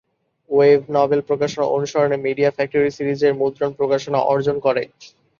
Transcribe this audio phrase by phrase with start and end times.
[0.49, 4.83] Web novel প্রকাশনার অনুসরণে, Media Factory সিরিজের মুদ্রণ প্রকাশনা অর্জন করে।